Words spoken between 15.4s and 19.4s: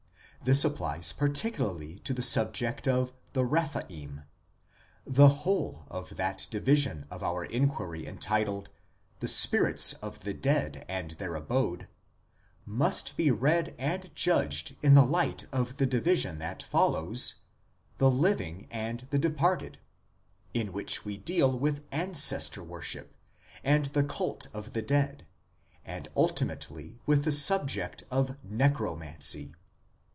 of the division that follows," The Living and the